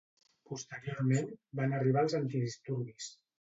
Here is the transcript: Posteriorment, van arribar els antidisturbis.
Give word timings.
Posteriorment, 0.51 1.29
van 1.61 1.77
arribar 1.81 2.05
els 2.07 2.19
antidisturbis. 2.23 3.15